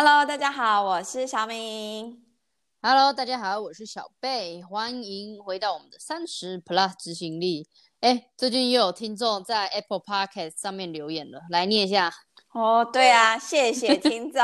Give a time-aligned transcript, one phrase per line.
[0.00, 2.24] Hello，大家好，我是小敏。
[2.80, 4.62] Hello，大家好，我是小贝。
[4.62, 7.66] 欢迎回到我们的三十 Plus 执行力。
[7.98, 12.12] 哎，最近又有听众在 Apple Podcast 上面留言了，来念一下。
[12.52, 14.40] 哦，对啊，谢谢听众。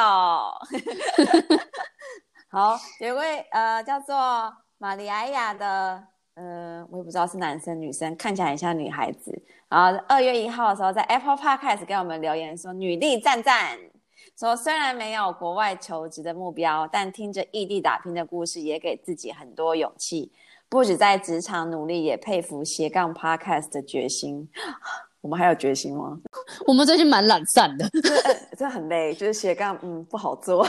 [2.50, 6.02] 好，有位呃叫做玛丽亚亚的，
[6.34, 9.30] 呃，我也不知道是男生女生，看起来很像女孩子。
[9.68, 13.78] 然后二月一号的时候，在 Apple Podcast 给我们留言说：“女力赞赞。”
[14.38, 20.32] 说虽然没有国外求职的目标，但听着异地打拼的故事，也给自己很多勇气。
[20.68, 24.48] 不止在职场努力，也佩服斜杠 Podcast 的决心。
[25.20, 26.18] 我们还有决心吗？
[26.66, 27.88] 我们最近蛮懒散的，
[28.58, 30.66] 这很累，就是斜杠，嗯，不好做，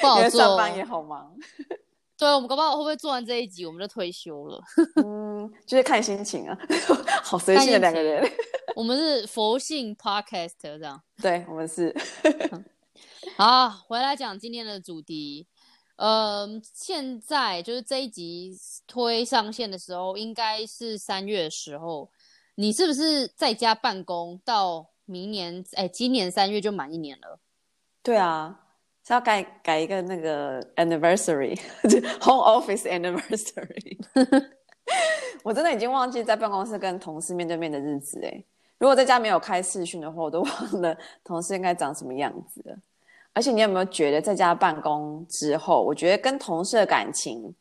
[0.00, 1.34] 不好做，上班也好忙。
[2.18, 4.60] 对，我们搞不好会不会做完这一集，我们就退休了？
[5.02, 5.29] 嗯，
[5.66, 6.58] 就是看心情啊，
[7.22, 8.28] 好随性的两个人。
[8.74, 11.94] 我们是佛性 Podcast 这样，对，我们是。
[13.36, 15.46] 好，回来讲今天的主题。
[15.96, 22.10] 呃，现在就是这一集推上线的时候，应该是三月的时候。
[22.54, 25.64] 你是不是在家办公到明年？
[25.74, 27.38] 哎，今年三月就满一年了。
[28.02, 28.60] 对啊。
[29.02, 33.98] 是要改改一个那个 anniversary，home office anniversary。
[35.42, 38.42] 我真的已经忘记在办公室跟同事面对面的日子哎。
[38.78, 42.76] 如果在家没有开视讯的话，我都忘了同事应该长什么样子了。
[43.32, 47.54] 而且你有没有觉得在家办公之后，我觉得跟同事的感情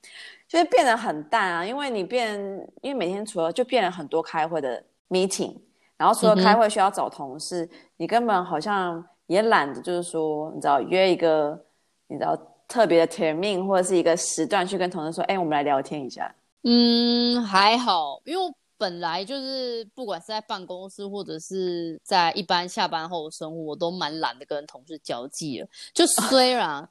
[0.48, 1.66] 就是变得很淡啊？
[1.66, 2.40] 因为你变，
[2.82, 5.56] 因为每天除了就变了很多开会的 meeting，
[5.98, 9.06] 然后除了开会需要找同事，嗯、你根本好像。
[9.30, 11.64] 也懒得，就是说，你知道约一个，
[12.08, 12.36] 你知道
[12.68, 16.34] 特别的 termin 或者是一个时段去跟同事说，哎，我们来聊天一下。
[16.64, 25.68] 嗯，还好，因为我本来就是不管是在办公室或者是在一般下班后的生活，我都蛮懒得跟同事交际了。
[25.94, 26.88] 就虽然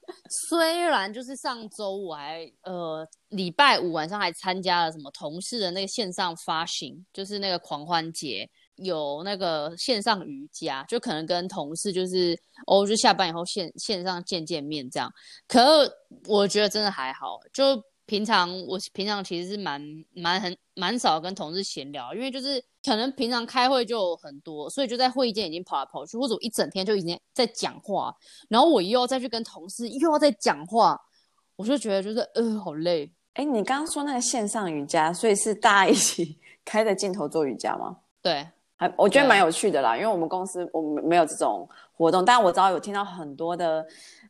[0.48, 8.48] 虽然就是上周我还呃礼拜五晚上还参加了什么同事的那个线上发行，就是那个狂欢节。
[8.78, 15.12] 有那个线上瑜伽，就可能跟同事就是哦，就下班以后线线上见见面这样。
[15.48, 15.92] 可是
[16.28, 19.80] 我觉得真的还好，就平常我平常其实是蛮
[20.14, 28.12] 蛮很蛮少跟同事闲聊，因为就是可能平常开会就很多，所以就在会议间已经跑来跑去，或者我一整天就已经在讲话，
[28.48, 30.98] 然后我又要再去跟同事又要再讲话，
[31.56, 33.12] 我就觉得就是呃好累。
[33.34, 37.98] 哎，你刚刚说那个线上瑜伽，所以是大家一起 开着镜头做瑜伽吗？
[38.22, 38.48] 对。
[38.80, 43.84] 还我觉得蛮有趣的啦，因为我们公司我们没有这种活动，但我知道有听到很多的，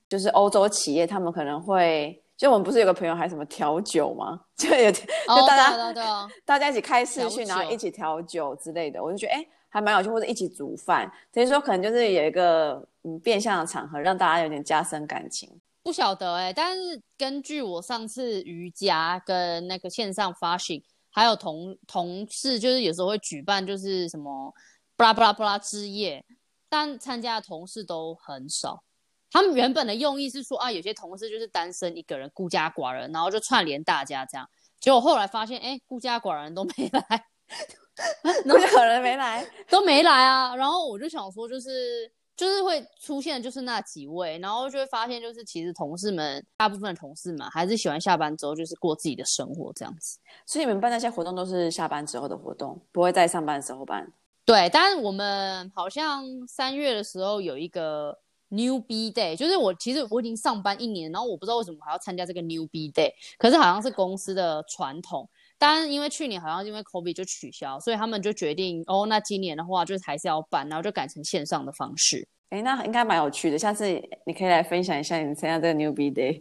[0.09, 4.41] 就是欧洲企业他们可能会，就我们不是有个朋友还什么调酒吗？
[4.57, 5.03] 就有就
[5.47, 5.93] 大家、
[6.47, 15.61] 大家一起开视讯，然后一起调酒之类的，我就觉得哎还蛮有趣，或者一起煮饭，等于说可能就是有一个嗯变相的场合，让大家有点加深感情。
[15.83, 20.83] 不晓得哎、欸，但是根据我上次瑜伽跟那个线上发信。
[21.11, 24.55] 还有同同事，就是有时候会举办，就是什么
[24.95, 26.25] 布拉布拉布拉之夜，
[26.69, 28.85] 但参加的同事都很少。
[29.31, 34.49] 他们原本的用意是说啊，有些同事就是单身一个人，孤家寡人，然后就串联大家这样。
[34.81, 37.27] 结果后来发现，哎，孤家寡人都没来，
[38.45, 40.55] 孤家寡人没来，都没来啊。
[40.57, 42.13] 然后我就想说，就是。
[42.39, 50.21] 就是会出现，就是那几位，然后就会发现，就是其实同事们大部分的同事们还是喜欢下班之后就是过自己的生活这样子。
[50.47, 54.07] 所以你们办那些活动都是下班之后的活动，不会在上班的时候办。
[54.45, 58.17] 对，但是我们好像三月的时候有一个
[58.51, 65.29] Newbie Day，就是我其实我已经上班一年，然后我不知道为什么还要参加这个 Newbie Day，可是好像是公司的传统。
[65.61, 72.29] 但因为去年好像因为 COVID 就取消，所以他们就决定哦，那今年的话就是还是要办，然后就改成线上的方式。
[72.51, 73.87] 哎，那应该蛮有趣的，下次
[74.25, 76.41] 你可以来分享一下你参加这个 Newbie Day。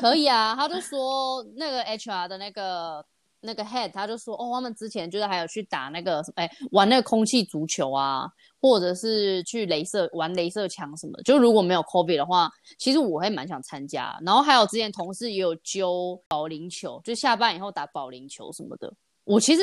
[0.00, 3.04] 可以啊，他就 说那个 HR 的那个
[3.42, 8.24] 那个 Head，他就说哦，他们之前就是还有去打那个哎玩那个空气足球啊。
[8.64, 12.48] 或者是去镭射玩镭射枪什么的，就如果没有 COVID 的话，
[12.78, 14.16] 其实我会蛮想参加。
[14.24, 18.94] 然后还有之前同事也有揪保龄球，就下班以后打保龄球什么的。
[19.24, 19.62] 我其实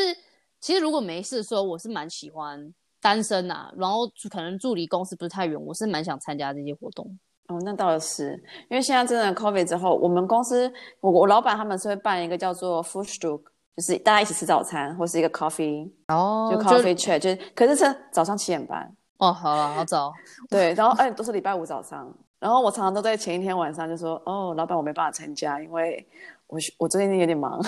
[0.59, 3.73] 其实如果没事的时候，我是蛮喜欢单身呐、啊。
[3.77, 7.07] 然后可能住离公司不是太远，我是蛮想参加这些活动。
[7.47, 8.33] 哦，那倒是，
[8.69, 13.43] 因为现在真的 COVID 之后，我们公司我我老板他们是会办一个叫做 Frühstück
[13.79, 18.93] 就是大家一起吃早餐，或是一个 coffee，哦，就 coffee chat，就，就是，可是是早上七点半。
[19.19, 20.11] 哦，好了，好早。
[20.51, 22.13] 对，然后哎，都是礼拜五早上。
[22.39, 26.05] 然后我常常都在前一天晚上就说，哦，老板，我没办法参加，因为
[26.47, 27.61] 我我最近有点忙，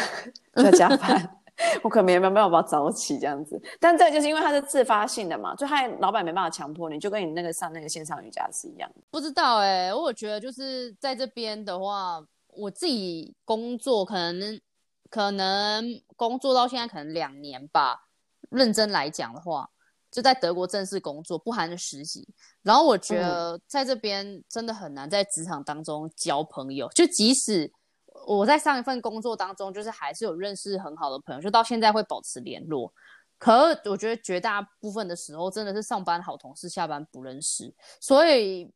[0.54, 1.38] 在加班。
[1.82, 3.62] 我可能没有没有办法早起这样子。
[3.80, 9.02] 但这就是因为它是自发性的嘛，就他老板没办法强迫你，就跟你那个上那个线上瑜伽是一样的。
[9.12, 14.60] 不知道哎、欸，我觉得就是在这边的话，我自己工作可能
[15.12, 18.08] 可能工作到现在可能两年吧，
[18.50, 19.70] 认真来讲的话。
[20.10, 22.28] 就在德国正式工作，不含实习。
[22.64, 26.90] 然后我觉得在这边真的很难在职场当中交朋友。
[26.90, 27.72] 就即使
[28.28, 32.94] 我在上一份工作当中，就是还是有认识很好的朋友，就到现在会保持联络。
[33.38, 37.74] 可我觉得绝大部分的时候，真的是上班好同事，下班不认识。
[38.02, 38.70] 所以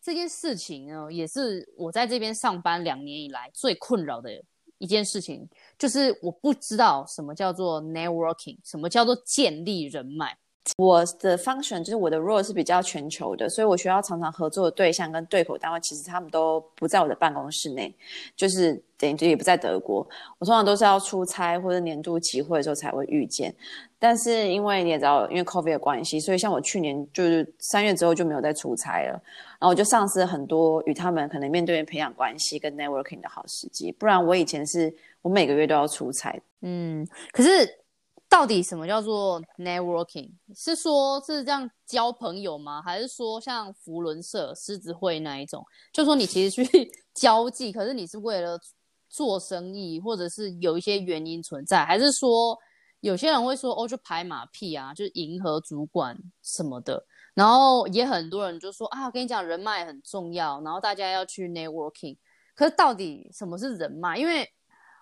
[0.00, 4.30] 这件事情呢，也是我在这边上班两年以来最困扰的
[4.78, 10.36] 一件事情，就是我不知道什么叫做 networking，什么叫做建立人脉。
[10.78, 17.94] 我的 function 就是我的 role 是比较全球的，所以我需要常常合作的对象跟对口单位，其实他们都不在我的办公室内，
[18.34, 20.04] 就是等于也不在德国。
[20.38, 23.54] 我通常都是要出差或者年度集会的时候才会遇见。
[23.98, 29.12] 但是因为你也知道，因为 COVID 的关系，所以像我去年就是三月之后就没有再出差了，
[29.58, 33.90] 然后我就丧失了很多与他们可能面对面培养关系跟 networking 的好时机。
[33.92, 36.40] 不然我以前是我每个月都要出差。
[36.62, 37.68] 嗯，可是。
[38.28, 40.28] 到底什么叫做 networking？
[40.52, 42.82] 是说是这样交朋友吗？
[42.82, 45.64] 还是说像福伦社、狮子会那一种？
[45.92, 48.58] 就说你其实去 交际，可是你是为了
[49.08, 51.84] 做生意，或者是有一些原因存在？
[51.84, 52.58] 还是说
[53.00, 57.04] 有些人会说哦，就拍马屁啊，就是迎合主管什么的？
[57.34, 62.16] 然后也很多人就说啊，我跟你讲，人脉很重要，然后大家要去 networking。
[62.54, 64.16] 可是到底什么是人脉？
[64.16, 64.48] 因为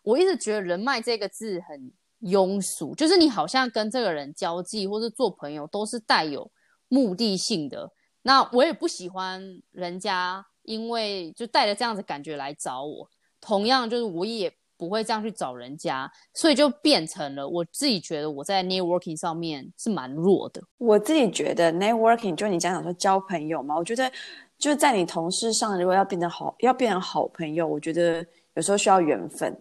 [0.02, 1.92] 我一直觉得人脉这个字很。
[2.20, 6.50] 庸俗，就是你好像跟这个人交际或是做朋友都是带有
[6.88, 7.90] 目的性的。
[8.22, 9.42] 那我也不喜欢
[9.72, 13.10] 人家因为就带着这样子感觉来找我，
[13.42, 14.50] 同样就是我也
[14.84, 20.62] 不会这样去找人家，所以就变成了我自己觉得我在 networking 上面是蛮弱的。
[20.78, 24.10] 我自己觉得 networking 就你讲讲说交朋友嘛，我觉得
[24.58, 29.56] 就是在你同事上如果要变得好，要变成好朋友，我觉得有时候需要缘分。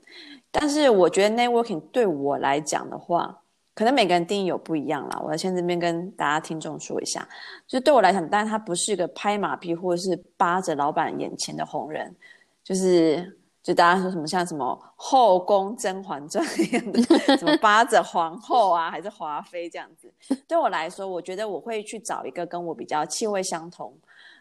[0.51, 3.41] 但是我觉得 networking 对我来讲的话，
[3.73, 5.19] 可能每个人定义有不一样啦。
[5.25, 7.27] 我要先这边跟大家听众说一下，
[7.67, 12.15] 就是对我来讲，当然他不是一个拍马屁或者是扒着老板眼前的红人，
[12.63, 17.01] 就是就大家说什么像什么后宫甄嬛传一样的，
[17.37, 20.13] 什么扒着皇后啊，还是华妃这样子。
[20.45, 23.93] 对我来说，我觉得我会去找一个跟我比较气味相同，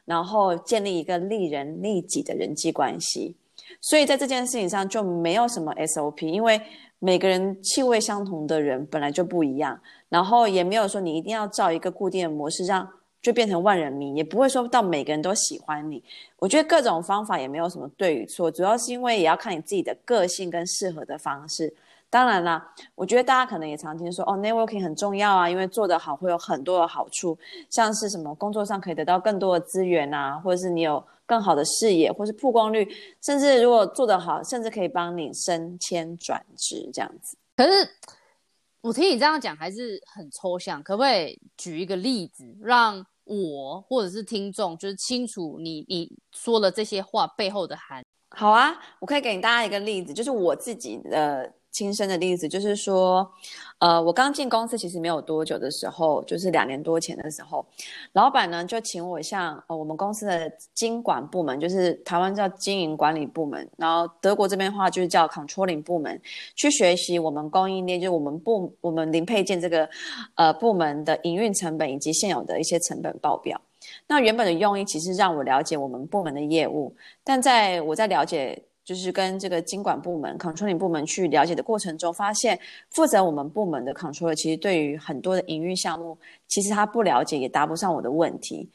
[0.05, 3.37] 然后建立一个利人利己的人际关系。
[3.81, 6.61] 所以在这件事情上就没有什么 SOP，因为
[6.99, 12.89] 每个人气味相同的人本来就不一样，然后也没有说你一定要照一个固定的模式让
[13.23, 16.03] 就变成万人迷，也不会说到每个人都喜欢你。
[16.39, 21.73] 我觉得各种方法也没有什么对与错，主要是因为也要看你自己的个性跟适合的方式。
[22.11, 27.39] 当然啦，我觉得大家可能也常听说哦，networking 很重要啊，因为做得好会有很多的好处，
[27.71, 32.87] 像是什么工作上可以得到更多的资源啊，或者是你有更好的视野，或是曝光率，
[33.23, 37.35] 甚至如果做得好，甚至可以帮你升迁转职这样子。
[37.57, 37.89] 可是
[38.83, 48.03] 我听你这样讲还是很抽象，可不可以举一个例子，让我或者是听众就是清楚你你说了这些话背后的含？
[48.31, 51.55] 好啊，我可以给大家一个例子，就是我自己的。
[51.73, 53.29] 亲身的例子就是说，
[53.79, 57.65] 呃，我刚进公司其实没有多久的时候，就是两年多前的时候，
[58.13, 66.21] 老板呢就请我向我们公司的经管部门，就是台湾叫经营管理部门，然后德国这边的话就是叫 controlling 部门，
[66.55, 69.89] 去学习我们供应链，就是我们部我们零配件这个
[70.35, 73.59] 呃部门的营运成本以及现有的一些成本报表。
[74.07, 76.95] 那原本的用意其实让我了解我们部门的业务，
[77.25, 78.63] 但在我在了解。
[78.85, 82.59] 就是跟这个经管部门、controlling 部门去了解的过程中，发现
[82.91, 88.69] 负责我们部门的 controller 其实对于很多的营运项目，其实他不了解，也答不上我的问题。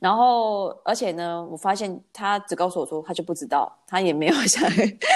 [0.00, 4.68] 然后，而且呢，我发现他只告诉我说他就不知道，他也没有 想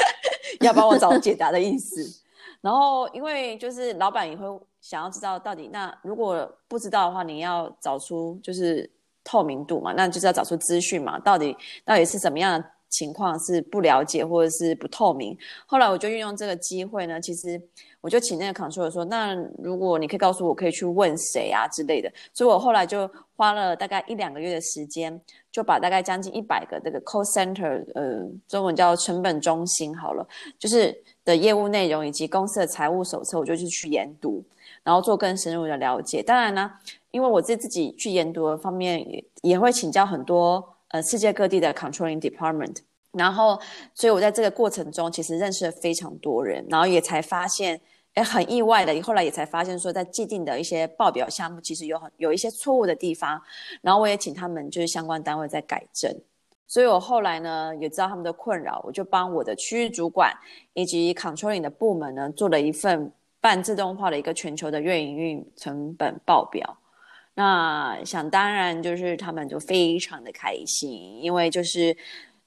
[0.60, 2.22] 要帮我找解答的意思。
[2.60, 4.46] 然后，因为就是老板也会
[4.80, 8.88] 想要知道到底，那如果不知道的话，你要找出就是
[9.24, 12.70] 透明度嘛，那就是要找出资讯嘛，到底到底是怎么样的？
[12.88, 17.60] 情况是不了解或者是不透明，后来我就运用这个机会呢，其实
[18.00, 30.26] 我就请那个 controller 说，那如果你可以告诉我，可以去问谁啊之类的，所以我后来就花了大概一两个月的时间，就把大概将近一百个这个 call center，呃，中文叫成本中心好了，
[30.58, 34.44] 就是的业务内容以及公司的财务手册，我就去去研读，
[34.84, 36.22] 然后做更深入的了解。
[36.22, 36.70] 当然呢，
[37.10, 40.75] 因为我自自己去研读的方面也也会请教很多。
[40.88, 42.76] 呃，世界各地的 controlling department，
[43.12, 43.60] 然后，
[43.92, 47.80] 所以我在这个过程中其实认识了非常多人，然后也才发现，
[48.14, 53.42] 哎，很意外的，后来也才发现说，在既定的一些报表项目，其实有很有一些错误的地方。
[53.82, 56.14] 然后我也请他们就是相关单位在改正。
[56.68, 60.32] 所以我后来呢也知道他们的困扰，我就帮我的区域主管
[60.74, 66.76] 以及 controlling 的部门呢做了一份半自动化的一个全球的月营运成本报表。
[67.38, 71.94] 那想当然就是他们就非常的开心，因为就是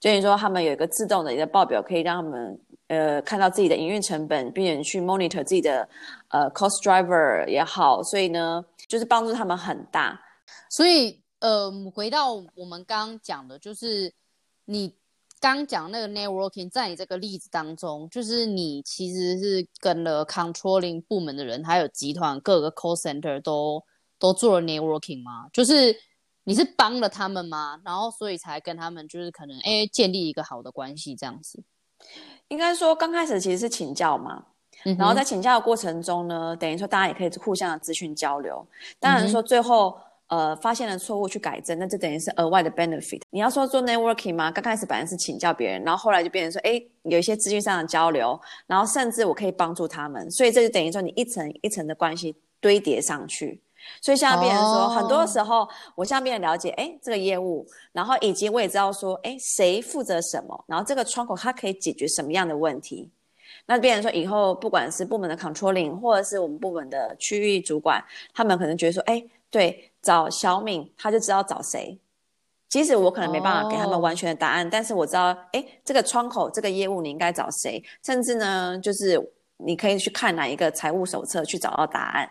[0.00, 5.88] 等于说他们有一个自动的一个报表，可以让他们呃看到自己的营运成本，并且去 monitor 自己的
[6.30, 10.20] 呃 cost driver 也好，所以呢就是帮助他们很大。
[10.68, 14.12] 所以呃回到我们刚刚讲的，就是
[14.64, 14.92] 你
[15.38, 23.80] 刚讲那个 networking，在你这个例子当中，就是你其实是跟了 controlling 部门的人，还有集团各个 call center 都。
[24.20, 25.48] 都做了 networking 吗？
[25.52, 25.96] 就是
[26.44, 27.80] 你是帮了他们吗？
[27.84, 31.62] 然后所以才跟他们就是可能哎建立一个好的关系这样子。
[32.48, 34.44] 应该说刚开始其实是请教嘛，
[34.84, 38.66] 嗯、然后在请教的过程中呢，等于说大家也可以互相的资讯交流。
[38.98, 43.20] 当然说最后、嗯、呃发现了错误去改正，那就等于是额外的 benefit。
[43.30, 44.50] 你要说做 networking 吗？
[44.50, 53.62] 刚开始本来是请教别人，然后后来就变成说哎有一些资讯上的交流，然后甚至我可以帮助他们，所以这就等于说你一层一层的关系堆叠上去。
[54.00, 54.92] 所以现在别人说，oh.
[54.92, 63.10] 很多时候我向别人了解，哎，这个业务，然后以及我也知道说，哎，谁负责什么，然后这个窗口它可以解决什么样的问题。
[63.66, 68.02] 那别人说以后不管是部门的 controlling，或者是我们部门的区域主管，
[68.34, 71.98] 他们可能觉得说，哎，对，找小敏他就知道找谁。
[72.68, 74.70] 即使我可能没办法给他们完全的答案，oh.
[74.70, 79.20] 但是我知道，哎，这个窗口这个业务你应该找谁，甚至呢，就是
[79.56, 82.30] 你可以去看哪一个财务手册去找到答案。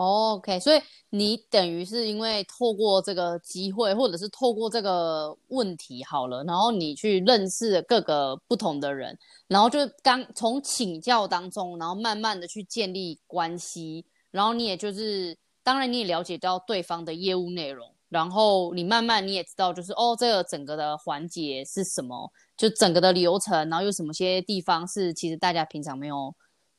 [0.00, 26.32] OK，所以你等于是因为透过这个机会，或者是透过这个问题好了，然后你去认识各个不同的人，然后就刚从请教当中，然后慢慢的去建立关系，然后你也就是，当然你也了解到对方的业务内容，然后你慢慢你也知道就是哦，这个整个的环节是什么，就整个的流程，然后有什么些地方是其实大家平常没有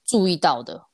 [0.05, 0.88] 注意到的。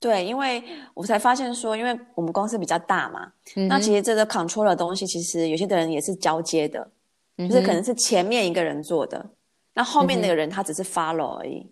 [0.00, 0.62] 对，因为
[0.94, 6.90] 我才发现说，因为我们公司比较大嘛，嗯、那其实这个 control 的东西，其实有些的人也是交接的，
[7.36, 9.30] 嗯，就是可能是前面一个人做的，
[9.74, 11.66] 那后面那个人他只是 follow 而已。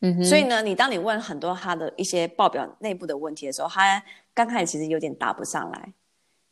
[0.00, 5.92] 嗯，所以呢，你当你问很多他的一些报表内部的问题的时候，他刚开始其实有点答不上来，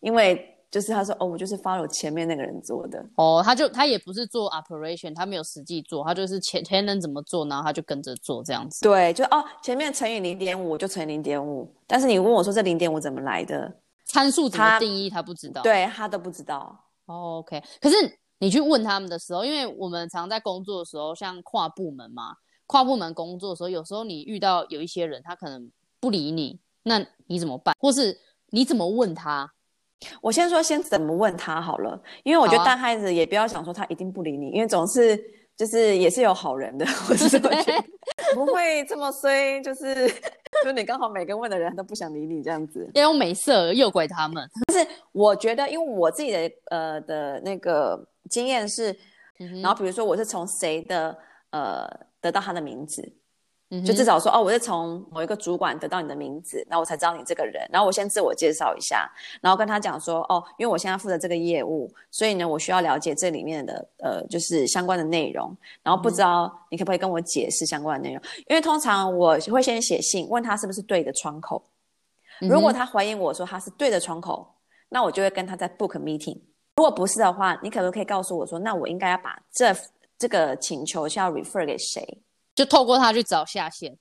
[0.01, 0.57] 因为。
[0.71, 8.81] 就是他说哦，我就是 follow 前面那个人做的哦，他就他也不是做 operation，他没有实际做，他就是前前人怎么做，然后他就跟着做这样子。
[8.83, 16.85] 对，就哦，前面乘以零点五就乘以零点五，但是你问我说这零点五怎么来的，参数怎么定义他，他不知道，对他都不知道。
[17.07, 17.97] 哦，OK，可是
[18.39, 22.37] 你去问他们的时候，因为我们常在工作的时候，像跨部门嘛，
[22.67, 27.75] 跨部门工作的时候，有时候你遇到有一些人，他可能不理你，那你怎么办？
[27.81, 28.17] 或是
[28.51, 29.53] 你怎么问他？
[30.21, 35.17] 我先说，先怎么问他好了，因为我觉得带孩子也不要想说他一定不理你，啊、因为总是
[35.57, 37.85] 就是也是有好人的， 我是这么觉得
[38.35, 40.09] 不会这么衰，就是
[40.65, 44.49] 就你刚好每个问的人都不想理你这样子，要用美色诱拐他们。
[44.67, 47.99] 但是我觉得，因为我自己的呃的那个
[48.31, 48.91] 经验是、
[49.39, 51.17] 嗯，然后比如说我是从谁的
[51.51, 51.87] 呃
[52.21, 53.03] 得到他的名字。
[53.87, 57.65] 就至少说哦，我是从某一个主管得到你的名字，然后我才知道你这个人。
[57.71, 59.09] 然后我先自我介绍一下，
[59.41, 65.57] 然后跟他讲说哦，因为我现在负责这个业务，所以呢，我需要了解这里面的呃，就是相关的内容。
[65.85, 68.21] 然后不知道你可不可以跟我解释相关的内容？
[68.49, 71.63] 因为通常我会先写信问他是不是对的窗口。
[72.41, 74.53] 如果他回应我说他是对的窗口，
[74.89, 76.41] 那我就会跟他在 book meeting。
[76.75, 79.73] 如果不是的话，你可不可以告诉我说，那我应该要把这
[80.19, 82.19] 这个请求是要 refer 给谁？
[82.61, 83.97] 就透过他去找下线，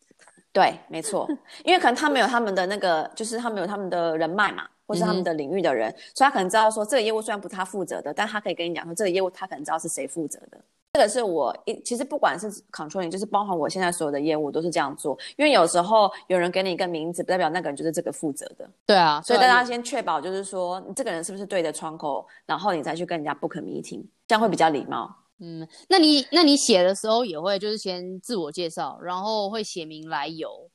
[0.52, 1.26] 对，没错，
[1.64, 10.60] 因为可能他们有他们的那个，就是他们有他们的人脉嘛，或是他们的领域的人，嗯、所以他可能知道说这个业务虽然不是他负责的，但他可以跟你讲说这个业务他可能知道是谁负责的。
[10.92, 18.70] 这个是我一其实不管是 controlling，就是包含我现在所有的业务都是这样做，因为有时候有人给你一个名字，不代表那个人就是这个负责的。
[18.86, 25.16] 对啊，所以大家先确保就是说你这个人是不是对的窗口，然后你再去跟人家 book meeting，这样会比较礼貌。
[25.42, 30.70] 嗯，那你那你写的时候也会就是先自我介绍，然后会写明来由，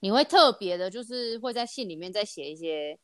[0.00, 2.98] 你会特别的，就是会在信里面再写一些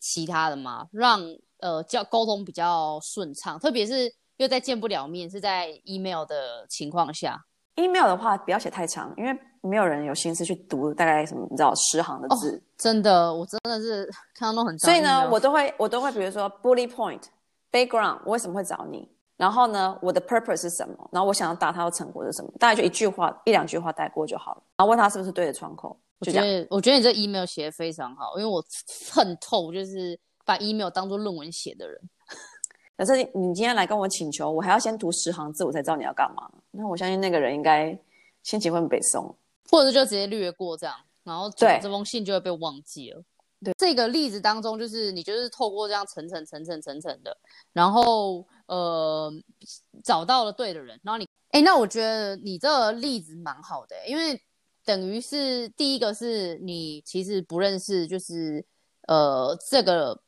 [0.00, 0.86] 其他的吗？
[0.90, 1.20] 让
[1.60, 7.38] 呃交沟通比较顺畅，特别是又在见不了面，是在 email 的情况下
[7.76, 12.56] ，email 的话不要写太长，因为没有人有心思去读大概什么你知道十行的字。
[12.56, 14.90] 哦，真的，我真的是 看到都很长。
[14.90, 17.22] 所以呢，我都会我都会比如说 bullet point
[17.70, 19.08] background，我为什么会找你？
[19.36, 21.08] 然后呢，我的 purpose 是什么？
[21.12, 22.50] 然后我想要达到成果是什么？
[22.58, 24.62] 大概就一句话、一两句话带过就好了。
[24.76, 25.98] 然后问他是不是对的窗口。
[26.20, 28.64] 我觉得，我觉得你这 email 写的非常好，因为我
[29.12, 32.00] 恨透就是把 email 当做论文写的人。
[32.96, 36.48] 可是你今天来跟我请求，我还要先读十行字，我才知道你要干嘛。
[36.70, 37.98] 那我相信那个人应该
[38.44, 39.34] 心情会很北宋，
[39.68, 43.20] 或者就直接略过这样，然后对这封信就会被忘记了。
[43.62, 47.36] 对，这个例子当中，就是你就是透过这样层层层层层层的，
[47.72, 49.32] 然后呃
[50.02, 54.40] 找到了对的人，然后你哎，那我觉得你这个例子蛮好的，因为
[54.84, 58.64] 等于是第一个是你其实不认识，就是
[59.08, 60.20] 呃这个。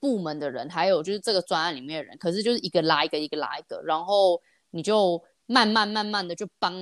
[0.00, 6.72] 部门的人，还有就是这个专案里面的人，可是就是一个拉一个，一个拉一个，然后你就慢慢慢慢的就帮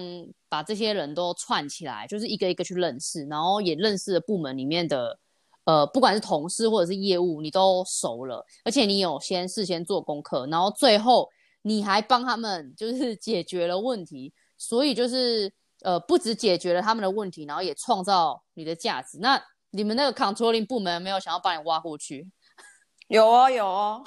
[0.50, 5.18] 把这些人都串起来，就是一个一个去认识，然后也认识了部门里面的
[5.66, 11.28] 呃，不管是同事或者是业务，你都熟了，而且你有先事先做功课，然后最后
[11.62, 19.18] 你还帮他们 就是解决了问题，所以就是呃，不止解决了他们的问题，然后也创造你的价值。
[19.20, 22.26] 那你们那个 controlling 部门没有想要把你挖过去？
[23.08, 24.04] 有哦，有哦，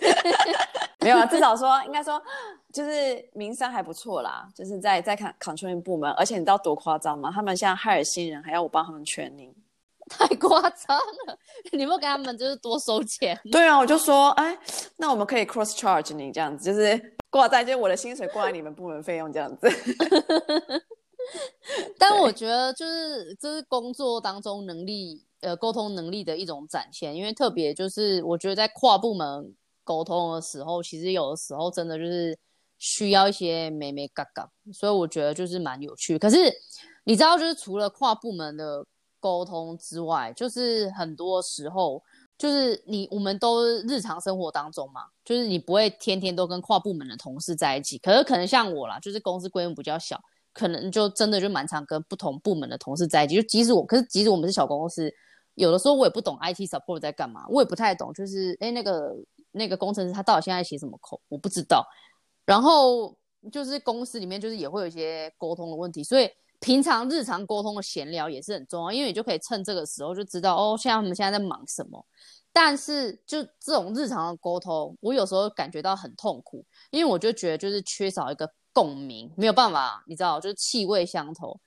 [1.00, 2.22] 没有啊，至少说应该说
[2.72, 7.30] 就是名声还不错啦，就是在在 controlling 部门，而且你知道多夸张吗？
[7.30, 9.52] 他们现在害了新人，还要我帮他们 training，
[10.08, 11.38] 太夸张了！
[11.72, 13.38] 你不给他们就是多收钱？
[13.50, 14.58] 对啊，我就说，哎，
[14.96, 19.68] 那我们可以 cross charge 你这样子，就是挂在就是我的薪水挂在你们部门费用这样子。
[21.98, 25.24] 但我觉得就是这是工作当中能力。
[25.40, 32.36] 呃，沟通能力的一种展现，因为特别就是我觉得在跨部门沟通的时候，其实有的时候真的就是
[32.78, 36.18] 需要一些美眉嘎嘎，所以我觉得就是蛮有趣。
[36.18, 36.50] 可是
[37.04, 38.84] 你知道，就是除了跨部门的
[39.26, 42.00] 沟通之外，就是很多时候
[42.38, 50.20] 就是你我们都日常生活当中嘛，就是你不会天天都跟跨部门的同事在一起，可是可能像我啦，就是公司规模比较小，
[50.52, 53.34] 可能就真的就蛮常跟不同部门的同事在一起。
[53.34, 55.12] 就即使我，可是即使我们是小公司。
[55.56, 59.16] 有的时候我也不懂 IT support 在干嘛，我也不太懂，就是哎那个
[59.52, 61.82] 那个工程师他到底现在写什么 code，我不知道。
[62.44, 63.16] 然后
[63.50, 66.28] 就是公司里面就是也会有一些沟通的问题，所以
[66.60, 72.04] 平常日常沟通的闲聊也是很重要，因为你就可以趁这个时候就知道哦，现在他们现在在忙什么。
[72.52, 81.60] 但是就这种日常的沟通，我有时候感觉到很痛苦，因为我就觉得就是缺少一个共鸣，没有办法，你知道，就是气味相投。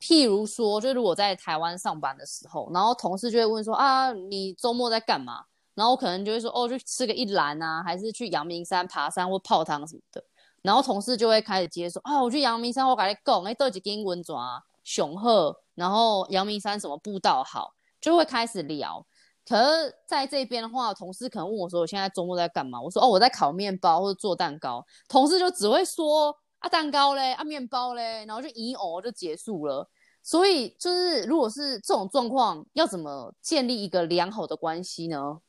[0.00, 5.44] 譬如说，就如果在台湾上班的时候，然后同事就会问说啊，你周末在干嘛？
[5.74, 10.24] 然后我可能就会说哦，去吃个一兰啊，还是去阳明山爬山或泡汤什么的。
[10.62, 19.06] 然后同事就会开始接说啊，我去阳明山，我跟你讲，哎，都几根温爪雄鹤，然后阳明山什么步道好，就会开始聊。
[19.46, 22.80] 可是在这边的话，同事可能问我说，我现在周末在干嘛？
[22.80, 24.84] 我说哦，我在烤面包或者做蛋糕。
[25.08, 26.34] 同事就只会说。
[26.62, 29.84] 啊，蛋糕嘞，啊，面包嘞，然后就一哦就结束了。
[30.22, 35.40] 所以就是，如果是这种状况，要怎么建立一个良好的关系呢？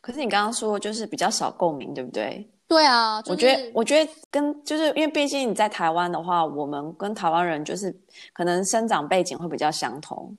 [0.00, 2.53] 可是你刚刚说就是比较少共鸣，对不对？
[2.74, 7.94] 对啊，就是、我觉得，我觉得跟就是因为毕竟你在台湾的话，我们跟台湾人就是
[8.32, 10.36] 可能生长背景会比较相同。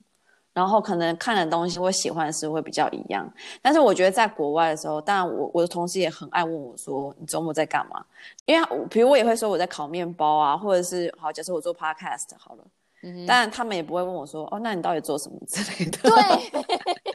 [0.52, 8.02] 然后可能看的东西或喜欢的事会比较一样，但是我觉得在国外的时候，当然我我的同事也很爱问我说，你周末在干嘛？
[8.46, 12.64] 因为比如我也会说我在烤面包啊，或者是好，假设我做 podcast 好了，
[13.02, 15.98] 嗯，但他们也不会问我说，哦，那你到底做什么之类的？
[16.08, 17.12] 对，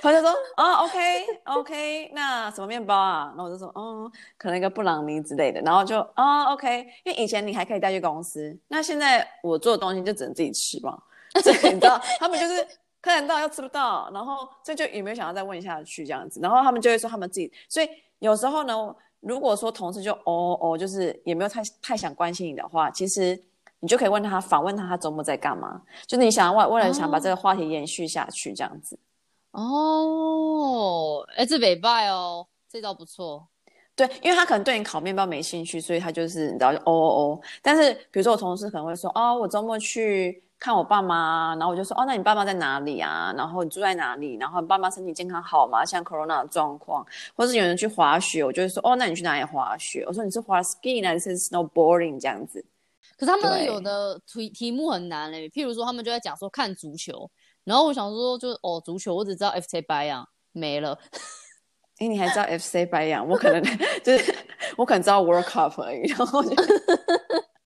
[0.00, 3.32] 他就说，哦，OK OK，那什么面包啊？
[3.36, 10.98] 然后我就说，哦，可能一个布朗尼之类的，然后就，哦，OK，因为以前你还可以带去公司，那现在我做的东西就只能自己吃嘛。
[11.42, 12.66] 所以你知道，他们就是
[13.00, 17.50] 看得到又吃不到，然后这就有没有想要再问下去这样子，然后他们就会说他们自己。
[17.68, 23.40] 所以有时候呢，如果说同事就哦哦，就是也没有太太想关心你的话，其实
[23.80, 28.98] 你就可以问他，反问他他周末在干嘛，就是你想要为为了想把这个话题延续下去这样子。
[29.52, 33.48] 哦，哎，这北拜哦，这招不错。
[33.94, 37.40] 对，因为他可能对你烤面包没兴趣，所以他就是你知道就哦哦哦。
[37.62, 40.42] 但是比如说我同事可能会说，哦，我周末去。
[40.62, 43.34] 看我爸妈，然后我就说哦，那你爸妈在哪里啊？
[43.36, 44.36] 然后你住在哪里？
[44.36, 45.84] 然后你爸妈身体健康好吗？
[45.84, 50.04] 像 Corona 的状况，或是有人去滑雪，我就会说哦，那你去哪里滑雪？
[50.06, 52.64] 我说你是滑 ski 还是 snowboarding 这样子。
[53.16, 57.28] 可是他们有的题题目很难嘞，譬如说他们就在讲说看足球，
[57.64, 60.98] 然后我想说就是哦，足球我只知道 FC 白羊没了。
[61.98, 63.28] 哎，你还知道 FC 白羊？
[63.28, 63.62] 我可能
[64.02, 64.34] 就是
[64.76, 66.50] 我可能知道 World Cup 而已，然后就。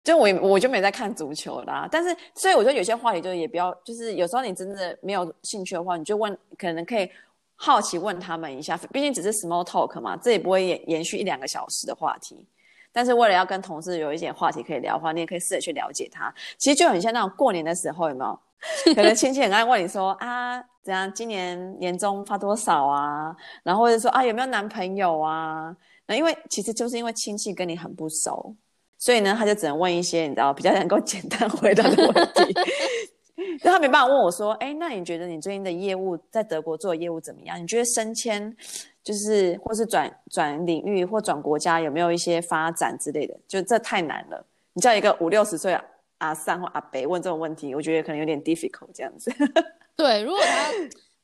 [0.04, 7.10] 就我我就没在看足球啦，但是所以我觉得有些话题就也不要，就是有时候你真的没有兴趣的话，你就问，可能可以
[7.56, 12.46] 好奇问他们一下，毕竟只是 small talk 嘛，这也不会延延续一两个小时的话题。
[12.92, 16.32] 但是为了要跟同事有一点话题可以聊的话，你也可以试着去了解他。
[16.56, 18.38] 其实就很像那种过年的时候，有没有？
[18.94, 21.12] 可能亲戚很爱问你说啊，怎样？
[21.12, 23.34] 今年年终发多少啊？
[23.62, 25.74] 然后或者说啊，有没有男朋友啊？
[26.06, 28.54] 那因为其实就是因为亲戚跟你很不熟，
[28.98, 32.54] 所以呢，他就只能问一些你知道比较能够简单回答的问题。
[33.62, 37.60] 但他没办法问我说，哎，那你觉得你最近的业务在德国做的业务怎么样？
[37.60, 38.54] 你觉得升迁
[39.02, 43.36] 就是或是转转领域或转国家有没有一些发展之类的？
[43.48, 44.44] 就这太难了。
[44.72, 45.72] 你叫一个五六十岁
[46.18, 49.30] 阿三或阿北问这种问题，我觉得可能有点 difficult 这样子。
[49.96, 50.70] 对，如果他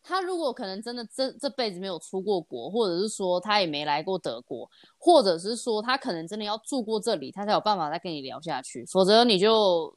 [0.02, 9.94] 他如果可能真的这这辈子没有出过国，或者是说他也没来过德国，或者是说他可能真的要住过这里，他才有办法再跟你聊下去，否则你就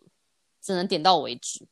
[0.61, 1.65] 只能点到为止。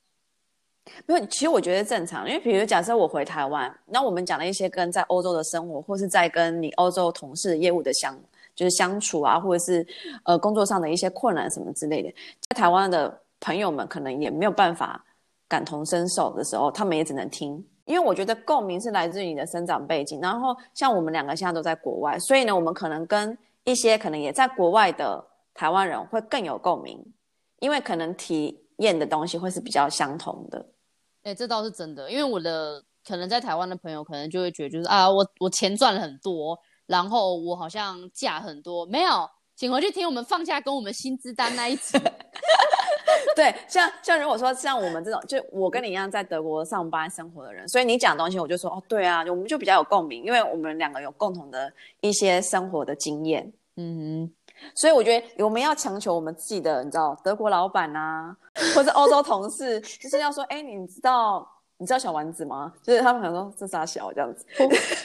[1.05, 8.19] 没有，其实我觉得正常，因为比如假设我回台湾，那我们讲了一些跟在欧洲的生活，或是在跟你欧洲同事业务的相，
[8.55, 9.85] 就是相处啊，或者是
[10.23, 12.09] 呃工作上的一些困难什么之类的，
[12.49, 15.03] 在台湾的朋友们可能也没有办法
[15.47, 20.19] 感同身受的时候，他们也只能听，因为我觉得共鸣是来自于你的生长背景。
[20.21, 27.03] 然后像我们两个现在都在国外，所以呢，我们可能跟一些可能也在国外的台湾人会更有共鸣，
[27.59, 30.65] 因为可能体验的东西会是比较相同的。
[31.23, 41.97] 哎、欸，这倒是真的，因为我的可能在台湾的朋友可能就会觉得，就是啊，我我钱赚了很多，然后我好像假很多，没有，请回去听我们放假跟我们薪资单那一集。
[43.35, 53.51] 对，像像如果说像我们这种，就我跟你一样在德国上班生活的人，所以你讲的东西，我就说哦，对啊，我们就比较有共鸣，因为我们两个有共同的一些生活的经验。
[53.75, 54.33] 嗯哼。
[54.75, 58.33] 所以我觉得我们要强求我们自己的，你知道，德国老板啊，
[58.75, 61.45] 或者欧洲同事，就是要说，哎，你知道
[61.83, 62.73] 你知道小丸子吗？
[62.81, 64.45] 就是他们可能说这啥小这样子，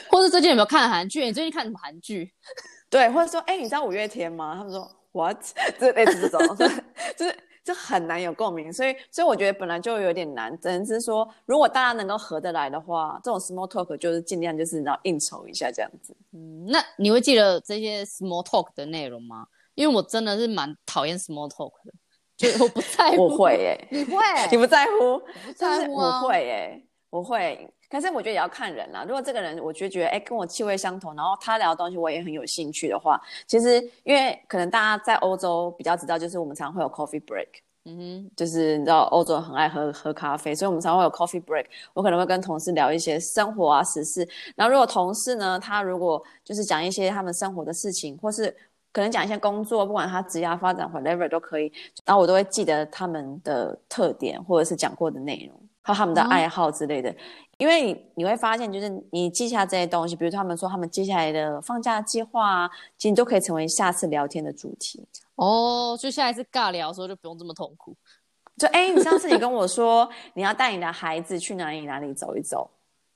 [0.09, 1.25] 或者最近有没有看韩剧？
[1.25, 2.31] 你最近看什么韩剧？
[2.89, 4.55] 对，或者说，哎，你知道五月天吗？
[4.55, 5.37] 他们说 what？
[5.77, 6.55] 这 类似这种，
[7.17, 8.71] 就是就很难有共鸣。
[8.71, 16.15] 所以，所以我觉得本来就有点难，只能是说，如果大家能够合得来的话，这种 small talk 就是尽量就是你知道应酬一下这样子。
[16.31, 19.47] 嗯，那你会记得这些 small talk 的内容吗？
[19.75, 21.93] 因为我真的是蛮讨厌 small talk 的，
[22.39, 23.25] 就我不在乎。
[23.25, 24.15] 我会耶，你会？
[24.49, 25.19] 你不在乎？
[25.45, 26.21] 不在乎啊。
[26.21, 27.69] 我会耶，我会。
[27.89, 29.03] 可是我觉得也要看人啦。
[29.03, 37.47] 如果这个人我觉得觉得哎跟我气味相同，然后他聊的东西我也很有兴趣的话，其实因为可能大家在欧洲比较知道，就是我们常常会有 coffee break。
[37.85, 41.65] 嗯哼，就是你知道欧洲很爱喝喝咖啡，所以我们常常会有 coffee break。
[41.93, 44.27] 我可能会跟同事聊一些生活啊、时事。
[44.55, 48.55] 然后如果同事呢，他如果就是讲一些他们生活的事情，或是
[48.91, 51.71] 可能讲一些工作，不管他职业发展 whatever 都可以，
[52.05, 57.09] 然后我都会记得他们的特点，或者是讲过的内容，还有他们的爱好之类的。
[57.11, 57.17] 嗯、
[57.57, 65.07] 因为你你会发现，就是你记下这些东西，比如他们说他们接下来的放假计划啊，其实你都可以成为下次聊天的主题。
[65.35, 67.95] 哦，就下一次尬聊的时候就不用这么痛苦。
[68.57, 72.69] 就哎，你上次你跟我说你要带你的孩子去哪里哪里走一走，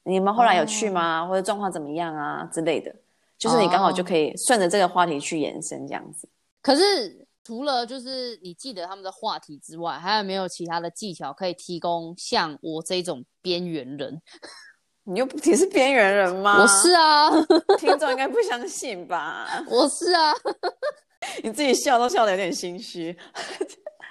[0.03, 1.23] 你们后来有去吗？
[1.23, 2.93] 哦、或者状况怎么样啊之类的。
[3.37, 6.27] 就是你刚好就可以顺着这个话题去延伸这样子。
[6.61, 14.21] 可是除了就是你记得他们的话题之外，还有没有其他的技巧可以提供像我这种边缘人？
[15.05, 16.61] 你又不你是边缘人吗？
[16.61, 17.29] 我是啊，
[17.77, 19.61] 听众应该不相信吧？
[19.69, 20.31] 我是啊，
[21.43, 23.13] 你自己笑都笑得有点心虚。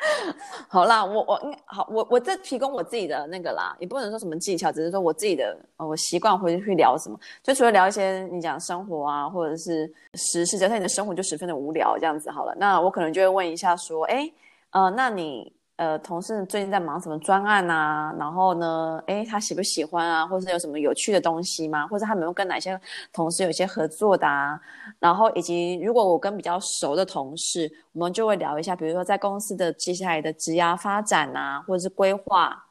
[0.69, 14.31] 好啦，我我好，我我这提供我自己的那个啦，也不能说什么技巧，只是说我自己的，我习惯回去聊什么，就除了聊一些你讲生活啊，或者是时事，假设你的生活就十分的无聊这样子好了，那我可能就会问一下说，哎，
[14.71, 15.53] 呃，那你。
[15.83, 18.15] 呃，同事最近在忙什么专案啊？
[18.17, 20.25] 然后呢，诶，他喜不喜欢啊？
[20.25, 21.89] 或是有什么有趣的东西吗？
[21.89, 22.81] 或者他们有跟哪些
[23.13, 24.61] 同事有一些合作的啊？
[25.01, 32.65] 然后以及如果我跟比较熟的同事，我们就会聊一下，比如说在公司的接下来的职涯发展啊，或者是规划。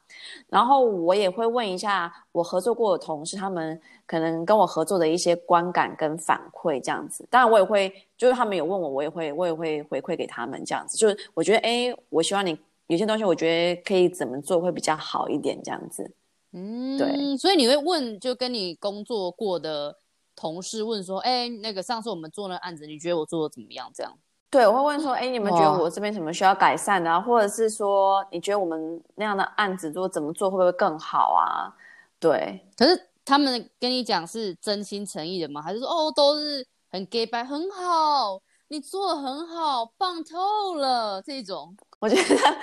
[0.48, 7.26] 然后我也会问一下我合作过的同事，他们可能跟我合作的一些观感跟反馈这样子。
[7.30, 10.96] 当然，我也会就是他们有问我，我也会我也会回馈给他们这样子。
[10.96, 12.58] 就是我觉得，诶，我希望你。
[12.92, 16.14] 有些东西我觉得可以怎么做会比较好一点，这样子。
[16.52, 17.34] 嗯，对。
[17.38, 19.96] 所以你会问，就跟你工作过的
[20.36, 24.12] 同事问说：“哎，那个上次我们做那案子，你觉得我做的怎么样？”这样。
[24.50, 27.18] 对，我会问说：“哎，你们觉得我这边什么需要改善的啊？
[27.18, 31.72] 或者是说，你觉得我们那样的案子做怎么做会不会更好啊？”
[32.20, 32.60] 对。
[32.76, 35.62] 可是他们跟你讲是真心诚意的吗？
[35.62, 38.38] 还是说哦，都是很假掰，很好，
[38.72, 41.76] 你做的很好，棒透了这种？
[41.98, 42.56] 我觉得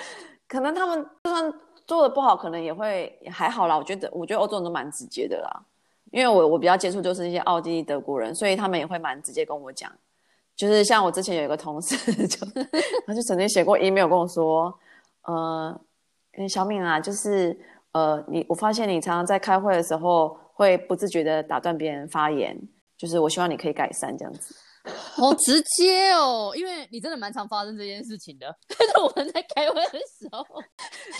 [0.48, 1.54] 可能他们就算
[1.86, 3.78] 做的不好，可能也会也还好啦。
[3.78, 5.62] 我觉得，我觉得欧洲人都蛮直接的啦，
[6.10, 9.88] 因为我我比较接触就是一些奥地利、德国人，所以他们也会蛮直接跟我讲。
[10.56, 11.96] 就是像我之前有一个同事
[12.26, 12.62] 就， 就
[13.06, 14.76] 他就曾经写过 email 跟我说，
[15.22, 15.80] 呃，
[16.48, 17.56] 小敏啊，就是
[17.92, 22.60] 呃，你我发现你常常在开会的时候会不自觉的打断别人发言，
[22.98, 24.56] 就是我希望你可以改善这样子。
[25.14, 28.54] 好直接哦，因为你真的蛮常发生这件事情的。
[28.66, 30.44] 但是我们在开会的时候，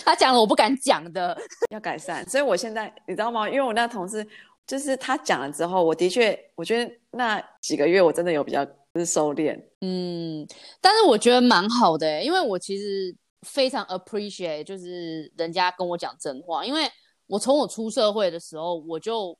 [0.03, 1.37] 他讲了我不敢讲的，
[1.69, 2.27] 要改善。
[2.27, 3.47] 所以我现在你知道吗？
[3.47, 4.27] 因为我那同事
[4.65, 9.55] 就是他讲了之后，我的确我觉得那几个月我真的有比较就是收敛。
[9.81, 10.47] 嗯，
[10.81, 13.15] 但是我觉得蛮好的，因为我其实
[13.47, 16.89] 非常 appreciate 就是人家跟我讲真话，因为
[17.27, 19.37] 我从我出社会的时候，我就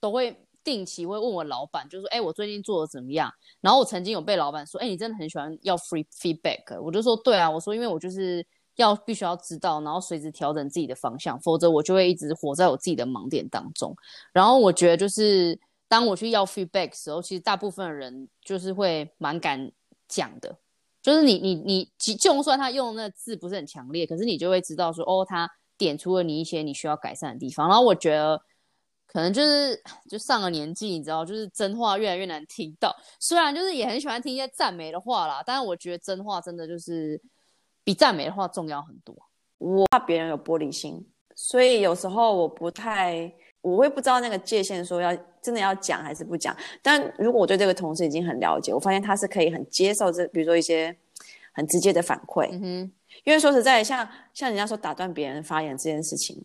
[0.00, 0.34] 都会。
[0.68, 13.96] 定期会问我老板，就说：“哎、我最近做的怎么样？”然后我曾经有被老板说：“哎、你真的很喜欢要 free feedback。”我就说：“对啊，我说因为我就是要必须要知道，然后随时调整自己的方向，否则我就会一直活在我自己的盲点当中。”
[14.30, 19.72] 然后我觉得就是当我去要 feedback 的时候，其实大部分人就是会蛮敢
[20.06, 20.54] 讲的，
[21.00, 28.38] 就是你你你，就算他用的那字不是很强烈，可是你就会知道说：“哦，他点出了你一些你需要改善的地方。”然后我觉得。
[29.10, 32.94] 可能就是就上了年纪，你知道，就是真话越来越难听到。
[33.18, 37.18] 虽然就是也很喜欢听一些赞美的话啦，但是我觉得真话真的就是
[37.82, 39.16] 比赞美的话重要很多。
[39.56, 41.02] 我怕别人有玻璃心，
[41.34, 46.54] 所以有时候我不太，我会不知道那个界限，说要真的要讲还是不讲。
[46.82, 50.94] 但如果我对这个同事已经很了解，我发现他是可以很接受这，比如说一些
[51.52, 52.50] 很直接的反馈。
[52.52, 52.92] 嗯哼，
[53.24, 56.44] 因为说实在，像像人家说打断别人发言这件事情，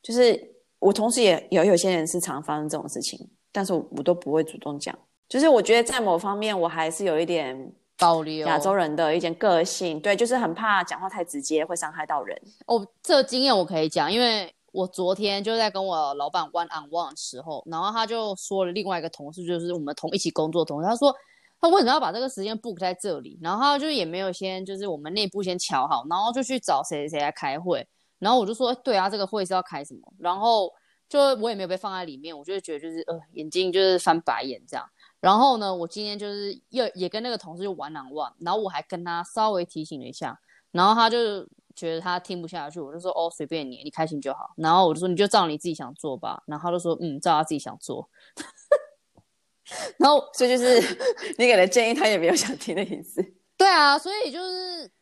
[0.00, 0.54] 就是。
[0.78, 4.96] 我同时也有有些人是常发生这种事情，但是我我都不会主动讲。
[5.28, 12.40] 就是我觉得在某方面我还是有一点保留亚洲人的一点个性，对，就是很怕讲话太直接会伤害到人。
[12.66, 21.12] 哦，这个经验我可以讲，因为我昨天就在跟我老板 one on one 的时候，然后他就说了另外一个同事，就是我们同一起工作的同事，他说
[21.58, 23.38] 他为什么要把这个时间 book 在这里？
[23.42, 27.84] 然后他就也没有先就是我们内部先瞧好，然后就去找谁谁来开会。
[28.18, 30.00] 然后我就说，对啊，这个会是要开什么？
[30.18, 30.72] 然后
[31.08, 34.84] 就我也没有被放在里面，我就觉得就是呃，眼睛就是翻白眼这样。
[35.20, 40.38] 然后呢，我今天就是又也跟那个同事就玩两玩，然后我还跟他稍微提醒了一下，
[40.72, 44.50] 然后他就觉得他听不下去，我就说哦，随便你，你开心就好。
[44.56, 46.42] 然后我就说你就照你自己想做吧。
[46.46, 48.08] 然后他就说嗯，照他自己想做。
[49.98, 50.80] 然后所以就是
[51.38, 53.22] 你给的建议，他也没有想听的意思。
[53.56, 54.95] 对啊，所以就是。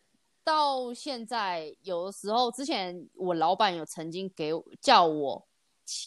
[0.44, 5.46] 到现在，有的时候，之前我老板有曾经给叫我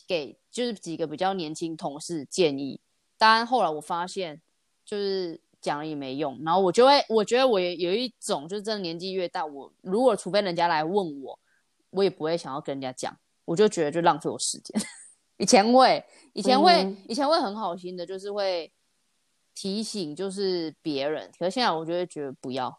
[0.07, 2.79] 给就是几个比较年轻同事建议，
[3.17, 4.39] 当然后来我发现
[4.85, 11.39] 就是讲了也没用，然后我就会我觉得我也有一种就是真的年纪越大，我如果除非人家来问我，
[11.89, 14.79] 我也不会想要跟人家讲，我就觉得就浪费我时间。
[15.37, 18.71] 以前会，以前会，嗯、以前会很好心的，就是会
[19.53, 22.75] 提醒就是别人，可是现在我就会觉得不要。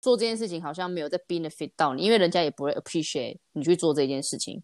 [0.00, 4.62] 做这件事情好像没有在 benefit 到你，因为人家也不会 appreciate 你去做这件事情。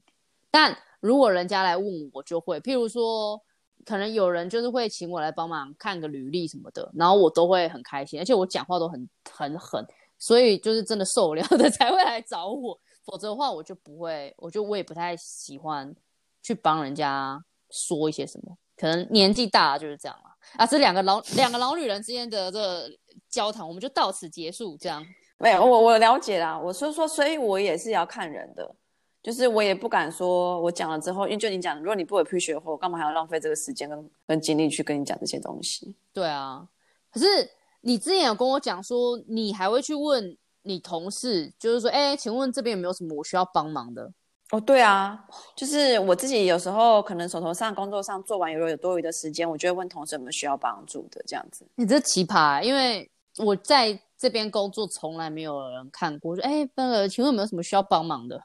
[0.50, 3.42] 但如果人家来问我，就会，譬如说，
[3.84, 9.84] 可能有人就是会请我来帮忙看个履历什么的，然后我都会很开心，而且我讲话都很很狠，
[10.18, 15.92] 所以就是真的受不了的 才会来找我，否则的话我就不会，我就我也不太喜欢
[16.42, 20.64] 去帮人家说一些什么，可能年纪大就是这样了啊。
[20.64, 22.88] 这两个老两个老女人之间的这个
[23.28, 25.04] 交谈，我们就到此结束，这样。
[25.44, 26.58] 没有，我我了解啦。
[26.58, 28.74] 我是说，所以我也是要看人的，
[29.22, 35.94] 就是我也不敢说，我讲了之后，因为就你讲，如果你不 appreciate 的话，我干嘛还要浪费这个时间跟跟精力去跟你讲这些东西？
[36.14, 36.66] 对啊，
[37.12, 37.26] 可是
[37.82, 44.10] 你之前有跟我讲说，你还会去问你同事，就是说，哎，请问这边有没有什么我需要帮忙的？
[44.50, 51.66] 哦，对啊，就是我自己有时候可能手头上工作上做完，有有多余的时间，我就会问同事有没有需要帮助的这样子。
[51.74, 54.00] 你这奇葩，因为我在。
[54.24, 58.42] 这边工作从来没有人看过，说哎，那个，请问有没有什么需要帮忙的？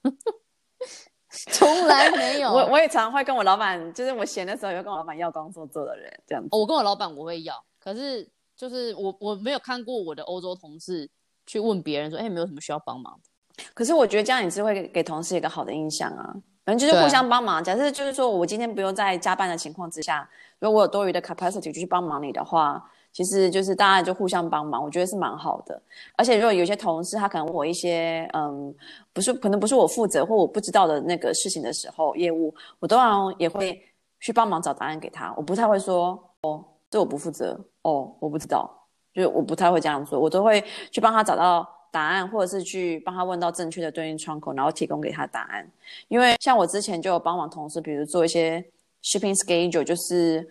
[1.53, 2.51] 从来没有。
[2.51, 6.49] 我我也常常会跟我老板，就是我闲的时候，也会跟我老板要工作做的人这样子。
[6.51, 11.09] 我跟我老板我会要，可是就是我我没有看过我的欧洲同事
[11.45, 13.63] 去问别人说，哎，有没有什么需要帮忙的？
[13.73, 17.63] 可是我觉得这样也是会给，给同事一个好的印象啊，反正就是互相帮忙。
[17.63, 22.91] 假设就是说我今天不用在加班的情况之下，如果我有多余的 capacity 就去帮忙你的话。
[23.11, 25.81] 其实就是大家就互相帮忙，我觉得是蛮好的。
[26.15, 28.73] 而且如果有些同事他可能问我一些嗯，
[29.11, 33.81] 不是可能不是我负责或我不知道的那个事情的时候，业务我当然也会
[34.19, 35.33] 去帮忙找答案给他。
[35.35, 38.69] 我不太会说哦，这我不负责哦，我不知道，
[39.13, 40.17] 就我不太会这样做。
[40.19, 45.69] 我都会去帮他找到答案，或者是去帮他问到正确的对应窗口，然后提供给他答案。
[46.07, 48.63] 因为像我之前就有帮忙同事，比如做一些
[49.03, 50.47] shipping schedule，就是。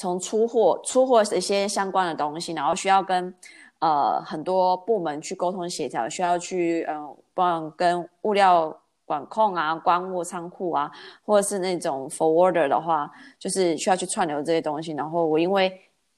[0.00, 3.34] 从出货、出货一些相关的东西，然后需要跟
[3.80, 10.90] 呃很多部门去沟通协调，需要去嗯帮、跟物料管控啊、关务仓库啊，
[11.22, 14.92] 或者是那种 forwarder 的话，就是需要去串流这些东西。
[14.92, 15.70] 然后我因为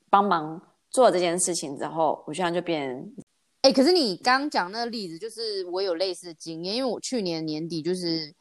[0.09, 3.12] 帮忙做这件事情之后，我现在就变。
[3.62, 8.33] 哎、可是你刚刚讲那个例子，就是我有类似的经验，因为我去年年底就是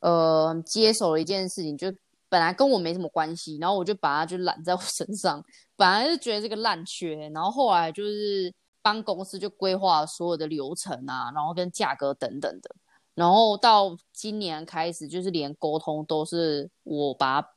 [0.00, 1.88] 呃接手了一件事情，就
[2.28, 5.42] 本来跟我没什么关系，然后我就把它就揽在我身上，
[5.76, 12.70] 本来是觉得这个烂缺，然后后来就是帮公司就规划所有的流程啊，然后跟价格等等的，
[13.14, 17.48] 然后到今年开始就是连沟通都是我把它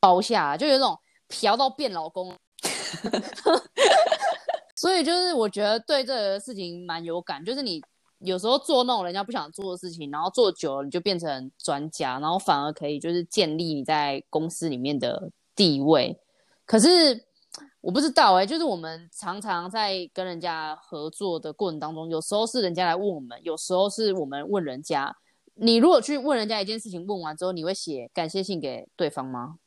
[0.00, 2.36] 包下，就有种嫖到变老公。
[4.76, 7.80] 所以就是我觉得对这个事情蛮有感，就是你
[8.24, 16.18] 有时候做那种人家不想做的事情，然后做久了你就变成专家，然后反而可以就是建立你在公司里面的地位。
[16.66, 17.24] 可是
[17.80, 25.14] 我不知道哎、就是我们常常在跟人家合作的过程当中，有时候是人家来问我们，有时候是我们问人家。
[25.56, 29.58] 你如果去问人家一件事情，问完之后你会写感谢信给对方吗？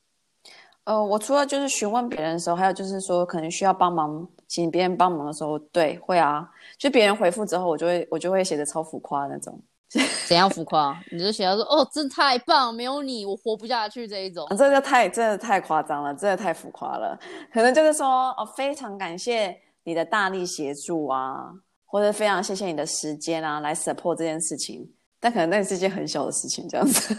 [0.87, 9.61] 呃，我除了就是询问别人的时候，还有就是说可能需要帮忙，请别人帮忙的时候，对，会啊，就别人回复之后，我就会我就会写的超浮夸那种。
[10.29, 10.97] 怎样浮夸？
[11.11, 14.45] 你就写到说，哦，真太棒，没有你我活不下去这一种。
[14.47, 17.19] 啊、这个太真的太夸张了，真的太浮夸了。
[17.51, 21.51] 可能就是说，哦，非常感谢你的大力协助啊，
[21.85, 24.89] 或者非常谢谢你的时间啊，来 support 这件事情。
[25.19, 27.15] 但可能那是一件很小的事情，这样子。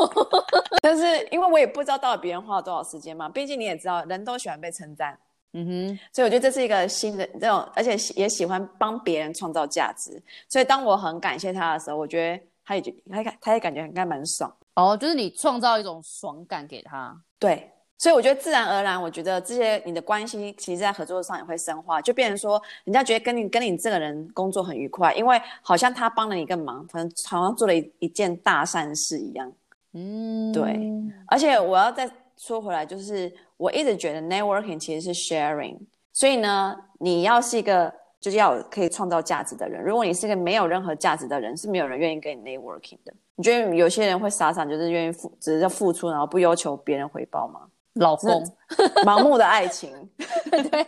[0.82, 5.18] 但是因为我也不知道到底别人花了多少时间嘛，毕竟你也知道，人都喜欢被称赞。
[5.52, 10.22] 嗯哼，所以我觉得这是一个新的这种，而且也喜欢帮别人创造价值。
[10.48, 14.54] 所以当我很感谢他的时候，我觉得他也觉他他也感觉应该蛮爽。
[14.74, 17.16] 哦，就是你创造一种爽感给他。
[17.38, 17.70] 对。
[17.96, 29.50] 所以我觉得自然而然，我觉得这些你的关系，其实在合作上也会深化，就变成说，人家觉得跟你跟你这个人工作很愉快，因为好像他帮了你一个忙，可能好像做了一一件大善事一样。
[29.92, 30.78] 嗯，对。
[31.26, 35.78] 而且我要再说回来，就是我一直觉得 networking 其实是 sharing，
[36.12, 43.14] 所以呢，你要是一个就是要可以创造价值的人，如果你是一个没有任何价值的人，是没有人愿意跟你 networking 的。
[43.36, 47.60] 你觉得有些人会傻傻就是愿意付，只是要付出，然后不要求别人回报吗？
[47.94, 48.44] 老公，
[49.04, 50.10] 盲目的爱情，
[50.50, 50.86] 对。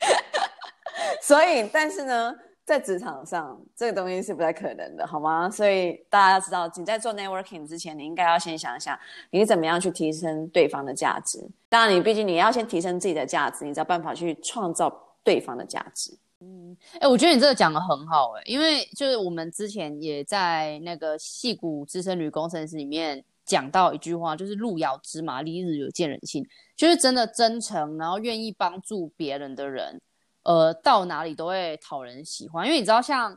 [1.22, 5.48] 所以，但是呢，在职场上，这个东西是不太可能的，好吗？
[5.50, 8.98] 所以大家要知道，你在做 networking 之前，你应该要先想一想，
[9.30, 11.46] 你怎么样去提升对方的价值。
[11.68, 16.16] 当然，你毕竟你要先提升自己的价值，你才有办法去创造对方的价值。
[16.40, 23.24] 嗯，哎、欸，我觉得你这个讲的很好、欸，哎，因为就是我们之前也在那个戏骨资深女工程师里面。
[23.48, 30.00] 讲到一句话，就是路遥知马力，日久见人心，就是真的真诚，然后愿意帮助别人的人，
[30.42, 32.66] 呃，到哪里都会讨人喜欢。
[32.66, 33.36] 因为你知道，像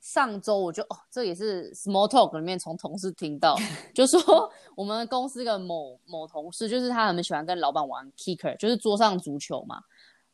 [0.00, 3.56] 上周我就哦，这也是 small talk 里面从同事听到，
[3.94, 9.80] 就说我们公司的某某同事，就是他很喜欢跟老板玩 kicker，就是桌上足球嘛，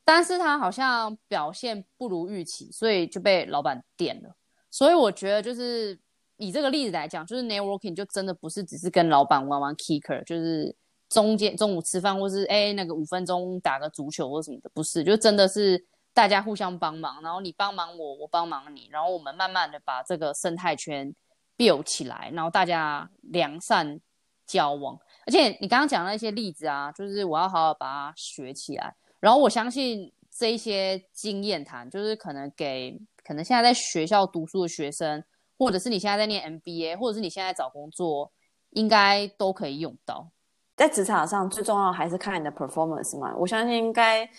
[0.04, 4.34] 但是他好像表现不如预期，所以就被老板点了。
[4.70, 5.98] 所以我觉得就是。
[6.38, 10.74] 以这个例子来讲，就是 networking 就真的不是只是跟老板玩玩 kicker，就是
[11.08, 21.12] 中间中午吃饭或是哎那个五分钟打个足球或什么的，不是，就真的是大家互相帮忙，然后你帮忙我，我帮忙你，然后我们慢慢的把这个生态圈
[21.56, 24.00] build 起来，然后大家良善
[24.46, 24.96] 交往。
[25.26, 35.24] 而且你刚刚讲的那些例子啊，就是我要好好把它学起来，然后我相信这一些经验谈，就是可能给可能现在在学校读书的学生。
[35.58, 38.30] 或者是你现在在念 MBA，或者是你现在找工作，
[38.70, 40.28] 应该都可以用到。
[40.76, 43.34] 在职场上，最重要还是看你的 performance 嘛。
[43.36, 44.30] 我相信应该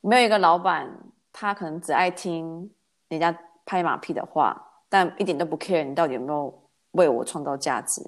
[0.00, 0.90] 没有一个老板，
[1.30, 2.70] 他可能只爱听
[3.08, 4.58] 人家拍马屁的话，
[4.88, 8.02] 但一点都不 care 你到底有没有为我创造价值。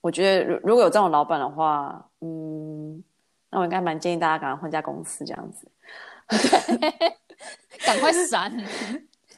[0.00, 3.04] 我觉得，如如果有这种老板的话，嗯，
[3.50, 5.70] 那我应该蛮建议大家赶快换家公司这样子，
[7.84, 8.56] 赶快闪，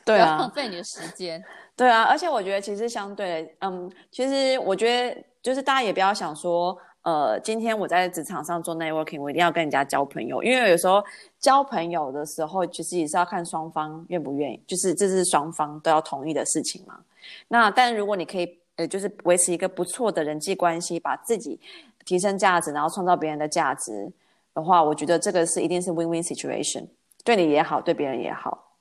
[0.05, 1.43] 对啊，浪费你的时间。
[1.79, 11.01] 对啊，而且我觉得其实相对，嗯，其实我觉得就是大家也不要想说，呃，今天我在职场上做 networking，我一定要跟人家交朋友，因为有时候
[11.39, 16.99] 交朋友的时候，其实也是要看双方愿不愿意，就是这是双方都要同意的事情嘛。
[17.47, 21.61] 那但如果你可以，呃，就是维持一个不错的人际关系，把自己
[22.05, 24.11] 提升价值，然后创造别人的价值
[24.53, 26.89] 的话，我觉得这个是一定是 win-win situation，
[27.23, 28.73] 对你也好，对别人也好。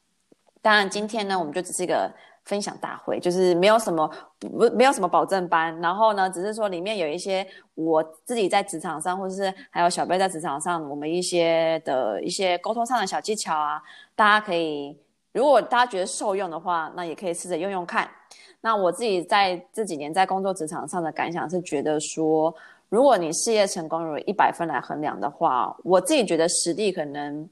[0.64, 2.12] 当然，今天呢，我们就只是一个。
[2.48, 7.46] 分享大会就是没有什么不没有什么保证班，然后呢，只是说里面有一些
[7.76, 13.82] 我自己在职场上，或者是还有小贝在职场上，我们一些的一些沟通上的小技巧啊，
[14.16, 14.98] 大家可以
[15.34, 18.10] 如果大家觉得受用的话，那也可以试着用用看。
[18.62, 22.54] 那我自己在这几年在工作职场上的感想是觉得说，
[22.90, 27.48] 如果你事业成功如果一百分来衡量的话，我自己觉得实力可能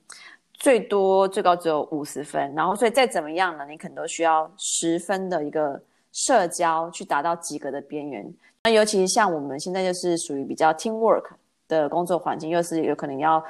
[0.58, 5.82] 最多最高只有五十分，然后所以再怎么样呢，你可能都需要十分的一个
[6.12, 8.34] 社交去达到及格的边缘。
[8.64, 11.26] 那尤其是像我们现在就是属于比较 teamwork。
[11.68, 13.44] 的工作环境又是有可能要，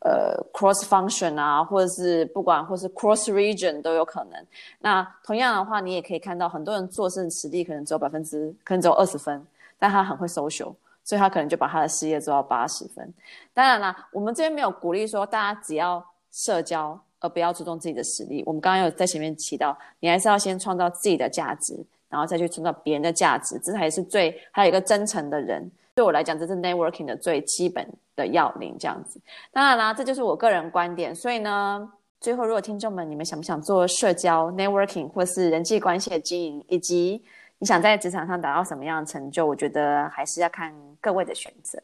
[0.00, 4.46] 呃，cross function 啊，或者是不管或是 cross region 都有可能。
[4.80, 9.42] 那同样的话，你也可以看到很多人做事实力可能只有百分之，可能只有二十分，
[9.78, 13.10] 但他很会 social，所以他可能就把他的事业做到八十分。
[13.54, 18.42] 当然啦，我们这边没有鼓励说大家只要社交而不要注重自己的实力。
[18.44, 21.78] 我们刚刚有在前面提到，你还是要先创造自己的价值，
[22.08, 25.70] 然后再去创造别人的价值，这才是最还有一个真诚的人。
[25.94, 29.20] 对我来讲，这是 networking 的最基本的要领，这样子。
[29.52, 31.14] 当然啦，这就是我个人观点。
[31.14, 31.86] 所以呢，
[32.18, 37.22] 最后如果听众们你们想不想做社交 networking 或是人际关系的经营，以及
[37.58, 41.78] 你想在职场上达到什么样的成就，我觉得还是要看各位的选择。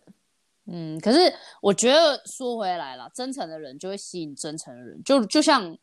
[0.70, 1.18] 嗯，可是
[1.60, 5.76] 我觉得说回来了，真诚的人就会吸引真诚的人，就就像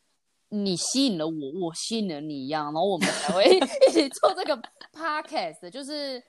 [0.48, 3.44] 你吸引了我，我吸引了你一样，然后我们才会
[3.88, 4.56] 一起做这个
[4.92, 6.22] podcast，就是。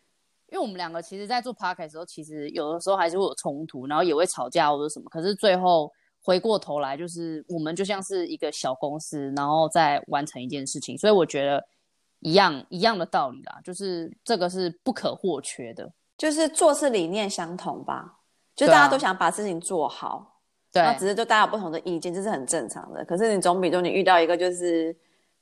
[0.50, 5.06] 因为我们两个其实，在做 podcast 的时候，其实有的时候还是会有冲突，然后也会吵架或者什么。
[5.10, 5.92] 可是最后
[6.22, 10.98] 回过头来，就是我们就像是一个小公司，然后再完成一件事情。
[10.98, 11.62] 所以我觉得
[12.22, 18.17] 一样一样的道理啦，就是这个是不可或缺的，就是做事理念相同吧，
[18.58, 20.40] 就大家都想把事情做好，
[20.74, 23.06] 对啊，那只是就大家有不同的意见，这是很正常的。
[23.06, 24.94] 可是你总比说你遇到一个就是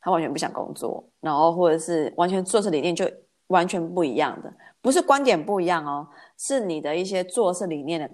[0.02, 3.10] 他完全不想工作，然后或者是完全做事理念就
[3.48, 4.54] 完全不一样的。
[4.82, 6.06] 不是观点不一样哦，
[6.38, 8.08] 是你的一些做事理念的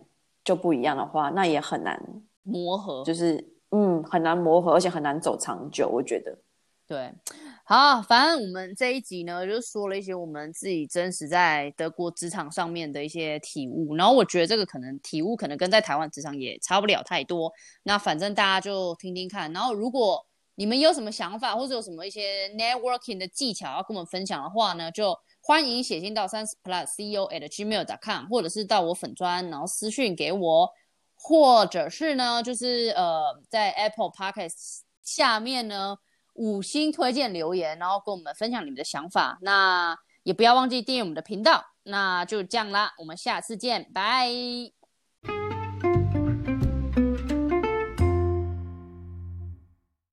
[0.44, 2.00] 就不一样的话，那也很难
[2.44, 5.90] 磨合，就是嗯很难磨合，而且很难走长久。
[5.90, 6.38] 我觉得，
[6.88, 7.12] 对，
[7.74, 17.50] 好，反正我们这一集呢，就说了一些我们自己真实在德国职场上面的一些体悟，然后我觉得这个可能体悟可能跟在台湾职场也差不了太多。
[17.84, 20.22] 那反正大家就听听看，然后如果
[20.56, 25.18] 你们有什么想法，或者有什么一些 networking 的技巧要跟我们分享的话呢，就。
[25.44, 30.70] 欢迎写信到三十 plus ceo at gmail dot com，或者是到我粉专，然后私讯给我，
[31.16, 35.98] 或者是呢，就是呃，在 Apple Podcast 下面呢
[36.34, 39.38] 五星推荐留言，然后跟我们分享你们的想法。
[39.42, 41.64] 那也不要忘记订阅我们的频道。
[41.84, 44.81] 那就这样啦，我们下次见，拜。